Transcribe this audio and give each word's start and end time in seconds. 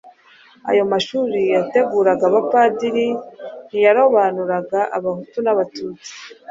Ayo 0.69 0.83
mashuri 0.91 1.39
yateguraga 1.55 2.23
abapadiri 2.29 3.05
ntiyarobanuraga 3.67 4.79
Abahutu 4.97 5.37
n'Abatutsi 5.41 6.11